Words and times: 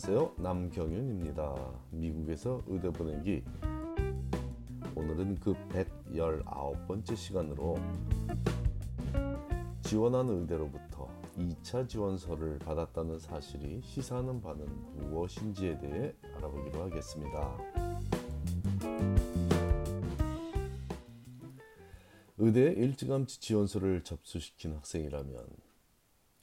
안녕하세요. 0.00 0.34
남경윤입니다. 0.36 1.56
미국에서 1.90 2.62
의대 2.68 2.88
보내기 2.88 3.42
오늘은 4.94 5.40
그 5.40 5.54
119번째 5.70 7.16
시간으로 7.16 7.76
지원한 9.82 10.28
의대로부터 10.28 11.08
2차 11.36 11.88
지원서를 11.88 12.60
받았다는 12.60 13.18
사실이 13.18 13.80
시사하는 13.82 14.40
바는 14.40 14.66
무엇인지에 15.10 15.78
대해 15.78 16.14
알아보기로 16.36 16.84
하겠습니다. 16.84 17.58
의대 22.36 22.72
일찌감치 22.72 23.40
지원서를 23.40 24.04
접수시킨 24.04 24.76
학생이라면 24.76 25.67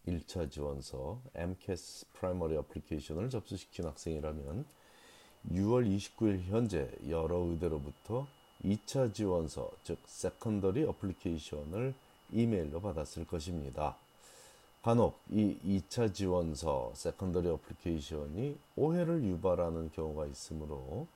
1차 0.07 0.51
지원서 0.51 1.19
MCAS 1.33 2.05
프라이머리 2.13 2.55
어플리케이션을 2.57 3.29
접수시킨 3.29 3.85
학생이라면 3.85 4.65
6월 5.51 5.87
29일 5.87 6.43
현재 6.43 6.89
여러 7.09 7.37
의대로부터 7.37 8.27
2차 8.63 9.13
지원서 9.13 9.71
즉 9.83 9.99
Secondary 10.05 10.83
Application을 10.85 11.93
이메일로 12.31 12.81
받았을 12.81 13.25
것입니다. 13.25 13.95
간혹 14.81 15.19
이 15.29 15.57
2차 15.65 16.13
지원서 16.13 16.91
Secondary 16.93 17.47
Application이 17.49 18.57
오해를 18.75 19.23
유발하는 19.23 19.91
경우가 19.91 20.27
있으므로 20.27 21.07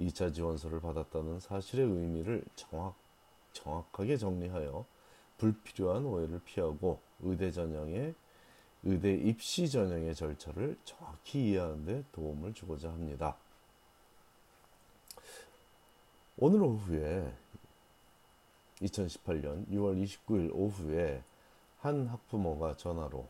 2차 0.00 0.34
지원서를 0.34 0.80
받았다는 0.80 1.40
사실의 1.40 1.86
의미를 1.86 2.42
정확, 2.56 2.94
정확하게 3.52 4.16
정리하여 4.16 4.84
불필요한 5.38 6.04
오해를 6.04 6.40
피하고 6.44 7.00
의대 7.20 7.50
전형의 7.50 8.14
의대 8.84 9.14
입시 9.14 9.70
전형의 9.70 10.14
절차를 10.14 10.76
정확히 10.84 11.50
이해하는 11.50 11.84
데 11.84 12.04
도움을 12.12 12.52
주고자 12.52 12.88
합니다. 12.88 13.36
오늘 16.36 16.62
오후에 16.62 17.32
2018년 18.80 19.68
6월 19.68 20.02
29일 20.02 20.50
오후에 20.52 21.22
한 21.78 22.06
학부모가 22.08 22.76
전화로 22.76 23.28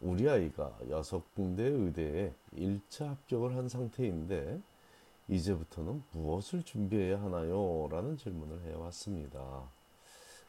우리 0.00 0.28
아이가 0.28 0.76
여섯 0.88 1.34
군데 1.34 1.64
의대에 1.64 2.32
1차 2.54 3.06
합격을 3.06 3.56
한 3.56 3.68
상태인데 3.68 4.60
이제부터는 5.28 6.04
무엇을 6.12 6.62
준비해야 6.62 7.20
하나요? 7.20 7.88
라는 7.90 8.16
질문을 8.16 8.62
해왔습니다. 8.62 9.68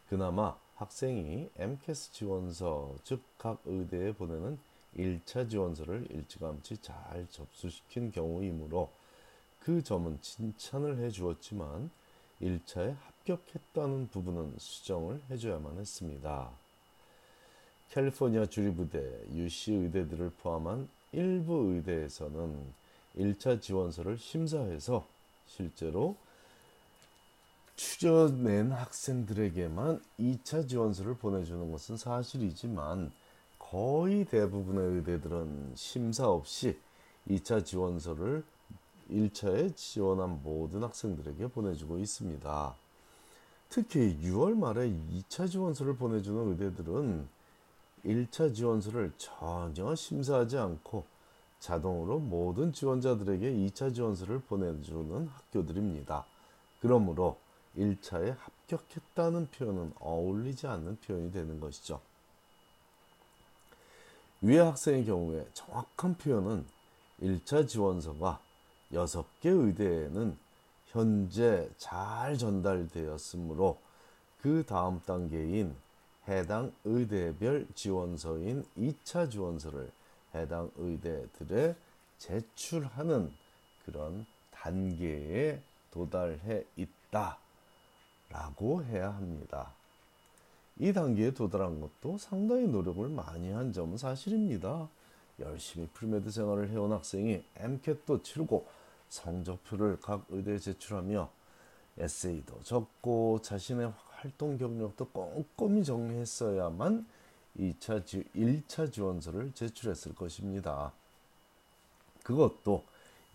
그나마 0.07 0.55
학생이 0.79 1.49
MCAS 1.57 2.11
지원서, 2.13 2.95
즉 3.03 3.21
각 3.37 3.61
의대에 3.65 4.11
보내는 4.11 4.59
1차 4.97 5.49
지원서를 5.49 6.07
일찌감치 6.09 6.77
잘 6.81 7.25
접수시킨 7.31 8.11
경우이므로 8.11 8.89
그 9.61 9.81
점은 9.83 10.19
칭찬을 10.21 10.97
해 10.99 11.09
주었지만 11.09 11.89
1차에 12.41 12.95
합격했다는 12.95 14.09
부분은 14.09 14.55
수정을 14.57 15.21
해줘야만 15.29 15.77
했습니다. 15.77 16.49
캘리포니아 17.91 18.45
주립의대, 18.45 19.27
UC 19.33 19.73
의대들을 19.73 20.31
포함한 20.41 20.89
일부 21.11 21.73
의대에서는 21.73 22.73
1차 23.17 23.61
지원서를 23.61 24.17
심사해서 24.17 25.07
실제로 25.47 26.15
추려낸 27.99 28.71
학생들에게만 28.71 30.01
2차 30.21 30.69
지원서를 30.69 31.17
보내주는 31.17 31.69
것은 31.69 31.97
사실이지만 31.97 33.11
거의 33.57 34.23
대부분의 34.23 34.95
의대들은 34.95 35.73
심사 35.75 36.29
없이 36.29 36.79
2차 37.27 37.65
지원서를 37.65 38.45
1차에 39.11 39.75
지원한 39.75 40.41
모든 40.41 40.81
학생들에게 40.83 41.47
보내주고 41.47 41.99
있습니다. 41.99 42.75
특히 43.67 44.17
6월 44.23 44.57
말에 44.57 44.89
2차 44.89 45.51
지원서를 45.51 45.97
보내주는 45.97 46.51
의대들은 46.51 47.27
1차 48.05 48.55
지원서를 48.55 49.11
전혀 49.17 49.93
심사하지 49.93 50.57
않고 50.57 51.03
자동으로 51.59 52.19
모든 52.19 52.71
지원자들에게 52.71 53.51
2차 53.51 53.93
지원서를 53.93 54.39
보내주는 54.39 55.27
학교들입니다. 55.27 56.25
그러므로 56.79 57.35
1차에 57.77 58.35
합격했다는 58.37 59.49
표현은 59.51 59.93
어울리지 59.99 60.67
않는 60.67 60.97
표현이 60.97 61.31
되는 61.31 61.59
것이죠. 61.59 62.01
위의 64.41 64.59
학생의 64.59 65.05
경우에 65.05 65.45
정확한 65.53 66.15
표현은 66.15 66.65
1차 67.21 67.67
지원서가 67.67 68.39
6개 68.93 69.45
의대에는 69.45 70.37
현재 70.87 71.69
잘 71.77 72.37
전달되었으므로 72.37 73.79
그 74.41 74.63
다음 74.65 75.01
단계인 75.01 75.75
해당 76.27 76.71
의대별 76.85 77.67
지원서인 77.75 78.65
2차 78.77 79.29
지원서를 79.29 79.91
해당 80.33 80.71
의대들에 80.77 81.75
제출하는 82.17 83.31
그런 83.85 84.25
단계에 84.51 85.61
도달해 85.91 86.63
있다. 86.75 87.37
라고 88.29 88.83
해야 88.83 89.13
합니다. 89.13 89.73
이 90.77 90.93
단계에 90.93 91.31
도달한 91.31 91.81
것도 91.81 92.17
상당히 92.17 92.67
노력을 92.67 93.07
많이 93.09 93.51
한 93.51 93.73
점은 93.73 93.97
사실입니다. 93.97 94.87
열심히 95.39 95.87
Pre-Med 95.87 96.31
생활을 96.31 96.69
해온 96.69 96.91
학생이 96.91 97.43
MCAT도 97.55 98.23
치르고 98.23 98.65
성적표를 99.09 99.99
각 99.99 100.25
의대에 100.29 100.59
제출하며 100.59 101.29
에세이도 101.97 102.63
적고 102.63 103.41
자신의 103.41 103.91
활동 104.11 104.57
경력도 104.57 105.05
꼼꼼히 105.09 105.83
정리했어야만 105.83 107.05
2차 107.57 108.05
지, 108.05 108.23
1차 108.35 108.91
지원서를 108.91 109.51
제출했을 109.53 110.15
것입니다. 110.15 110.93
그것도 112.23 112.83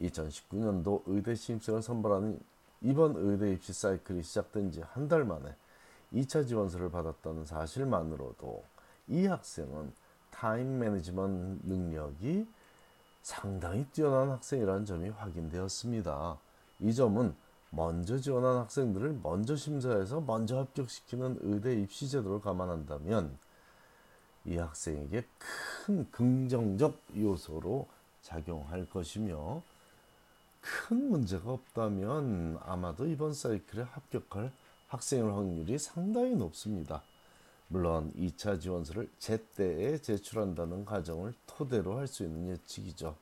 2019년도 0.01 1.03
의대 1.07 1.35
신입생을 1.35 1.83
선발하는 1.83 2.41
이번 2.85 3.15
의대 3.17 3.51
입시 3.53 3.73
사이클이 3.73 4.23
시작된 4.23 4.71
지 4.71 4.83
한 4.83 5.09
달 5.09 5.25
만에 5.25 5.57
2차 6.13 6.47
지원서를 6.47 6.91
받았다는 6.91 7.45
사실만으로도 7.47 8.63
이 9.09 9.27
학생은 9.27 9.93
time 10.31 10.79
management 10.79 11.67
능력이 11.67 12.47
상당히 13.23 13.87
뛰어난 13.87 14.31
학생이라는 14.31 14.85
점이 14.85 15.09
확인되었습니다. 15.09 16.39
이 16.81 16.95
점은 16.95 17.35
먼저 17.71 18.19
지원한 18.19 18.59
학생들을 18.59 19.21
먼저 19.23 19.57
심사해서 19.57 20.21
먼저 20.21 20.59
합격시키는 20.59 21.39
의대 21.41 21.75
입시 21.75 22.09
제도를 22.09 22.41
감안한다면 22.41 23.37
이 24.45 24.57
학생에게 24.59 25.25
큰 25.87 26.09
긍정적 26.11 27.01
요소로 27.17 27.89
작용할 28.21 28.87
것이며 28.91 29.63
큰 30.65 31.11
문제가 31.11 31.53
없다면 31.53 32.59
아마도 32.63 33.07
이번 33.07 33.35
사이클에 33.35 33.83
합격할 33.83 34.51
학생의 34.89 35.31
확률이 35.31 35.79
상당히 35.79 36.35
높습니다. 36.35 37.03
물론 37.69 38.11
2차 38.15 38.59
지원서를 38.59 39.11
제때에 39.19 39.99
제출한다는 39.99 40.87
가정을 40.87 41.35
토대로 41.47 41.99
할 41.99 42.07
수 42.07 42.25
있는 42.25 42.49
예측이죠. 42.49 43.15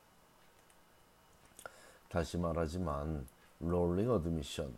다시 2.08 2.38
말하지만 2.38 3.26
Rolling 3.58 4.08
Admission, 4.08 4.72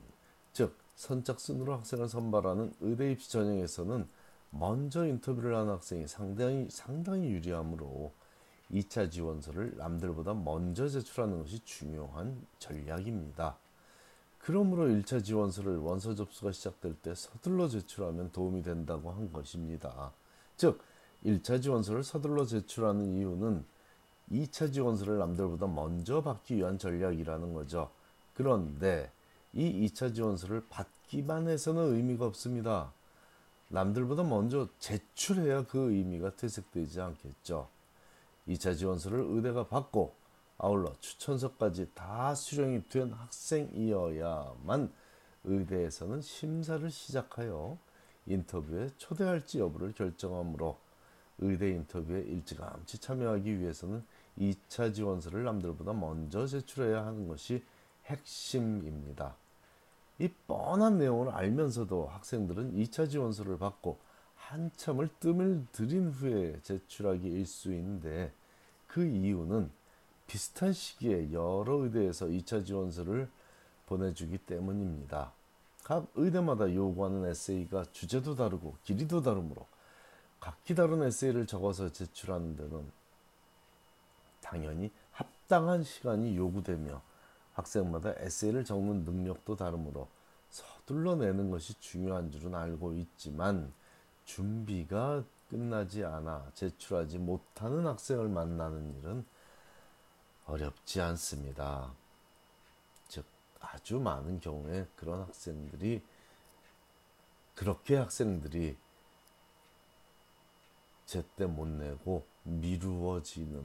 즉 0.55 0.79
선착순으로 0.97 1.75
학생을 1.75 2.09
선발하는 2.09 2.73
의대 2.81 3.11
입시 3.13 3.31
전형에서는 3.31 4.09
먼저 4.51 5.05
인터뷰를 5.05 5.55
한 5.55 5.69
학생이 5.69 6.07
상당히 6.07 6.69
상당히 6.71 7.29
유리하므로 7.31 8.13
2차 8.75 9.11
지원서를 9.11 9.75
남들보다 9.77 10.35
먼저 10.35 10.89
제출하는 10.89 11.39
것이 11.39 11.61
중요한 11.65 12.45
전략입니다. 12.59 13.57
그러므로 14.39 14.89
1차 14.89 15.25
지원서를 15.25 15.79
원서 15.79 16.15
접수가 16.15 16.53
시작될 16.53 16.95
때 16.97 17.15
서둘러 17.15 17.69
제출하면 17.69 18.33
도움이 18.33 18.63
된다고 18.63 19.11
한 19.11 19.33
것입니다. 19.33 20.13
즉, 20.57 20.83
1차 21.25 21.63
지원서를 21.63 22.03
서둘러 22.03 22.45
제출하는 22.45 23.15
이유는 23.15 23.65
2차 24.31 24.73
지원서를 24.73 25.19
남들보다 25.19 25.67
먼저 25.67 26.23
받기 26.23 26.57
위한 26.57 26.79
전략이라는 26.79 27.55
거죠. 27.55 27.91
그런데 28.35 29.11
이 29.53 29.87
2차 29.87 30.15
지원서를 30.15 30.67
받기만 30.69 31.49
해서는 31.49 31.95
의미가 31.95 32.27
없습니다. 32.27 32.93
남들보다 33.69 34.25
먼저 34.25 34.69
제출해야 34.79 35.65
그 35.67 35.93
의미가 35.93 36.37
퇴색되지 36.37 37.01
않겠죠. 37.01 37.69
2차 38.49 38.77
지원서를 38.77 39.21
의대가 39.21 39.67
받고 39.67 40.15
아울러 40.59 40.93
추천서까지 41.01 41.91
다 41.95 42.35
수령이 42.35 42.89
된 42.89 43.13
학생이어야만 43.13 44.93
의대에서는 45.45 46.21
심사를 46.21 46.91
시작하여 46.91 47.77
인터뷰에 48.27 48.91
초대할지 48.97 49.59
여부를 49.59 49.93
결정하므로 49.93 50.79
의대 51.39 51.71
인터뷰에 51.71 52.21
일찌감치 52.21 52.99
참여하기 52.99 53.59
위해서는 53.59 54.05
2차 54.39 54.95
지원서를 54.95 55.45
남들보다 55.45 55.93
먼저 55.93 56.47
제출해야 56.47 57.05
하는 57.05 57.29
것이 57.29 57.63
핵심입니다. 58.07 59.35
이 60.19 60.29
뻔한 60.47 60.99
내용을 60.99 61.31
알면서도 61.31 62.07
학생들은 62.07 62.75
2차 62.75 63.11
지원서를 63.11 63.59
받고 63.59 63.99
한참을 64.49 65.09
뜸을 65.21 65.67
들인 65.73 66.11
후에 66.11 66.61
제출하기 66.63 67.27
일수인데 67.27 68.33
그 68.87 69.05
이유는 69.05 69.71
비슷한 70.27 70.73
시기에 70.73 71.33
여러 71.33 71.77
의대에서 71.83 72.27
2차 72.27 72.65
지원서를 72.65 73.29
보내주기 73.87 74.39
때문입니다. 74.39 75.33
각 75.83 76.07
의대마다 76.15 76.73
요구하는 76.73 77.27
에세이가 77.27 77.87
주제도 77.93 78.35
다르고 78.35 78.77
길이도 78.85 79.23
다르므로 79.23 79.67
각기 80.41 80.75
다른 80.75 81.03
에세이를 81.03 81.47
적어서 81.47 81.91
제출하는 81.91 82.57
데는 82.57 82.91
당연히 84.41 84.91
합당한 85.11 85.83
시간이 85.83 86.37
요구되며 86.37 87.03
학생마다 87.55 88.15
에세이를 88.19 88.65
적는 88.65 89.05
능력도 89.05 89.57
다르므로 89.57 90.09
서둘러 90.51 91.17
내는 91.17 91.51
것이 91.51 91.79
중요한 91.81 92.31
줄은 92.31 92.55
알고 92.55 92.95
있지만 92.95 93.73
준비가 94.25 95.25
끝나지 95.49 96.05
않아 96.05 96.51
제출하지 96.55 97.19
못하는 97.19 97.87
학생을 97.87 98.29
만나는 98.29 98.99
일은 98.99 99.25
어렵지 100.47 101.01
않습니다. 101.01 101.93
즉, 103.09 103.25
아주 103.61 103.99
많은 103.99 104.41
경우에 104.41 104.87
그런 104.97 105.21
학생들이, 105.23 106.03
그렇게 107.55 107.97
학생들이 107.97 108.77
제때 111.07 111.47
못 111.47 111.69
내고 111.69 112.27
미루어지는 112.43 113.65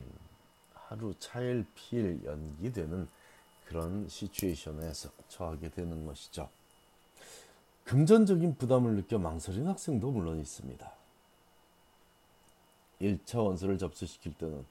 하루 0.74 1.14
차일 1.20 1.66
피일 1.76 2.24
연기되는 2.24 3.08
그런 3.66 4.08
시츄에이션에 4.08 4.92
처하게 5.28 5.70
되는 5.70 6.06
것이죠. 6.06 6.50
금전적인 7.90 8.56
부담을 8.56 8.96
느껴 8.96 9.18
망설인 9.18 9.66
학생도 9.66 10.12
물론 10.12 10.40
있습니다. 10.40 10.92
1차 13.02 13.44
원서를 13.44 13.80
접수시킬 13.80 14.36
때는 14.36 14.64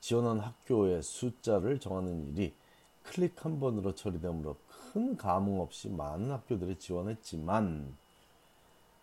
지원한 0.00 0.38
학교의 0.38 1.02
숫자를 1.02 1.78
정하는 1.78 2.26
일이 2.28 2.54
클릭 3.02 3.44
한 3.44 3.60
번으로 3.60 3.94
처리되므로 3.94 4.56
큰 4.70 5.18
감흥 5.18 5.60
없이 5.60 5.90
많은 5.90 6.30
학교들이 6.30 6.78
지원했지만 6.78 7.94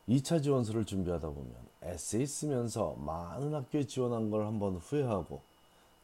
2차 0.09 0.41
지원서를 0.41 0.85
준비하다 0.85 1.27
보면 1.29 1.53
에세이 1.83 2.25
쓰면서 2.25 2.95
많은 2.95 3.53
학교에 3.53 3.85
지원한 3.85 4.31
걸 4.31 4.47
한번 4.47 4.77
후회하고 4.77 5.43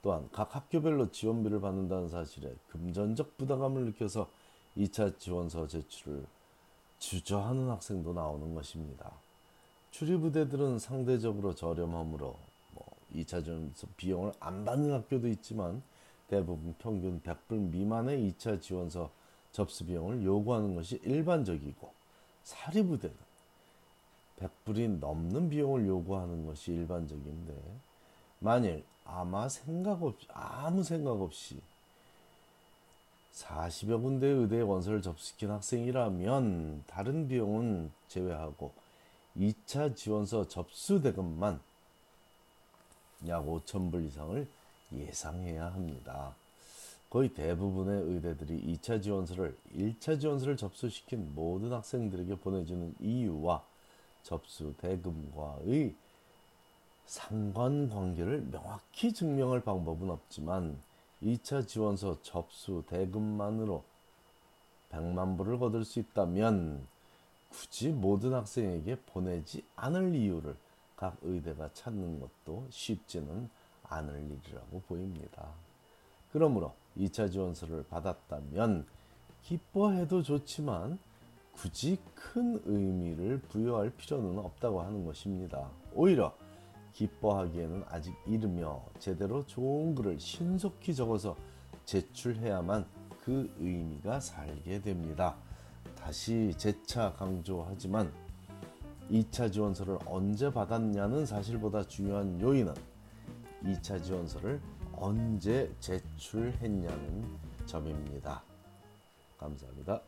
또한 0.03 0.29
각 0.31 0.55
학교별로 0.55 1.09
지원비를 1.09 1.61
받는다는 1.61 2.09
사실에 2.09 2.53
금전적 2.69 3.39
부담감을 3.39 3.85
느껴서 3.85 4.29
2차 4.77 5.17
지원서 5.17 5.65
제출을 5.65 6.23
주저하는 7.01 7.67
학생도 7.67 8.13
나오는 8.13 8.53
것입니다. 8.53 9.11
출입부대들은 9.89 10.77
상대적으로 10.77 11.55
저렴하므로 11.55 12.37
뭐 12.73 12.85
2차 13.13 13.43
지원서 13.43 13.87
비용을 13.97 14.31
안 14.39 14.63
받는 14.63 14.93
학교도 14.93 15.27
있지만 15.29 15.81
대부분 16.27 16.75
평균 16.77 17.19
100불 17.21 17.71
미만의 17.71 18.31
2차 18.31 18.61
지원서 18.61 19.09
접수 19.51 19.85
비용을 19.85 20.23
요구하는 20.23 20.75
것이 20.75 21.01
일반적이고 21.03 21.91
사립부대는 22.43 23.17
100불이 24.39 24.99
넘는 24.99 25.49
비용을 25.49 25.87
요구하는 25.87 26.45
것이 26.45 26.71
일반적인데 26.71 27.53
만일 28.39 28.85
아마 29.03 29.49
생각 29.49 30.03
없이 30.03 30.27
아무 30.29 30.83
생각 30.83 31.19
없이 31.19 31.59
40여 33.33 34.01
군데 34.01 34.27
의대 34.27 34.61
원서를 34.61 35.01
접수시킨 35.01 35.51
학생이라면 35.51 36.83
다른 36.87 37.27
비용은 37.27 37.91
제외하고 38.07 38.73
2차 39.37 39.95
지원서 39.95 40.47
접수 40.47 41.01
대금만 41.01 41.59
약 43.27 43.45
5천불 43.45 44.05
이상을 44.07 44.47
예상해야 44.93 45.67
합니다. 45.73 46.35
거의 47.09 47.33
대부분의 47.33 48.03
의대들이 48.03 48.77
2차 48.77 49.01
지원서를 49.01 49.57
1차 49.75 50.19
지원서를 50.19 50.57
접수시킨 50.57 51.33
모든 51.35 51.71
학생들에게 51.71 52.35
보내주는 52.35 52.95
이유와 52.99 53.63
접수 54.23 54.73
대금과의 54.77 55.95
상관관계를 57.05 58.47
명확히 58.51 59.13
증명할 59.13 59.61
방법은 59.61 60.09
없지만 60.09 60.77
2차 61.23 61.67
지원서 61.67 62.21
접수 62.21 62.83
대금만으로 62.87 63.83
100만 64.89 65.37
불을 65.37 65.59
거둘 65.59 65.85
수 65.85 65.99
있다면 65.99 66.85
굳이 67.49 67.89
모든 67.89 68.33
학생에게 68.33 68.97
보내지 69.07 69.63
않을 69.75 70.15
이유를 70.15 70.55
각 70.95 71.17
의대가 71.21 71.69
찾는 71.73 72.19
것도 72.19 72.67
쉽지는 72.69 73.49
않을 73.83 74.31
일이라고 74.45 74.81
보입니다. 74.87 75.49
그러므로 76.31 76.73
2차 76.97 77.31
지원서를 77.31 77.85
받았다면 77.89 78.85
기뻐해도 79.43 80.23
좋지만 80.23 80.99
굳이 81.53 81.97
큰 82.15 82.61
의미를 82.65 83.39
부여할 83.41 83.91
필요는 83.91 84.39
없다고 84.39 84.81
하는 84.81 85.05
것입니다. 85.05 85.69
오히려 85.93 86.33
기뻐하기에는 86.93 87.83
아직 87.87 88.13
이르며 88.25 88.83
제대로 88.99 89.45
좋은 89.45 89.95
글을 89.95 90.19
신속히 90.19 90.93
적어서 90.93 91.35
제출해야만 91.85 92.85
그 93.23 93.53
의미가 93.59 94.19
살게 94.19 94.81
됩니다. 94.81 95.37
다시 95.95 96.53
재차 96.57 97.13
강조하지만 97.13 98.11
2차 99.09 99.51
지원서를 99.51 99.99
언제 100.05 100.51
받았냐는 100.51 101.25
사실보다 101.25 101.83
중요한 101.87 102.39
요인은 102.39 102.73
2차 103.63 104.03
지원서를 104.03 104.61
언제 104.93 105.73
제출했냐는 105.79 107.25
점입니다. 107.65 108.43
감사합니다. 109.37 110.01